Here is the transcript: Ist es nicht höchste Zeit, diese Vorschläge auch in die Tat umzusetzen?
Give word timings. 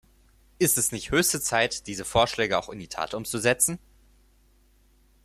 Ist 0.57 0.79
es 0.79 0.91
nicht 0.91 1.11
höchste 1.11 1.39
Zeit, 1.39 1.85
diese 1.85 2.05
Vorschläge 2.05 2.57
auch 2.57 2.69
in 2.69 2.79
die 2.79 2.87
Tat 2.87 3.13
umzusetzen? 3.13 3.77